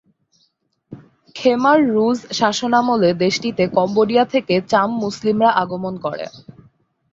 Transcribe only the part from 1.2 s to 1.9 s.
খেমার